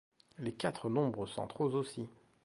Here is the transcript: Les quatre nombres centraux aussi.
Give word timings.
Les 0.39 0.51
quatre 0.55 0.89
nombres 0.89 1.27
centraux 1.27 1.75
aussi. 1.75 2.09